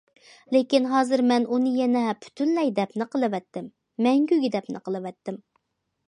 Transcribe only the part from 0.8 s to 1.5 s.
ھازىر مەن